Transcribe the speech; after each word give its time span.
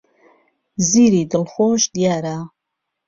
زیری 0.87 1.23
دڵخۆش 1.31 1.81
دیارە. 1.95 2.37